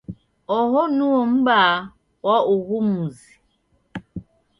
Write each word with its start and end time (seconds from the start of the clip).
Oho 0.57 0.81
nuo 0.97 1.19
m'baa 1.33 1.75
wa 2.25 2.37
ughu 2.53 2.77
mzi? 2.91 3.29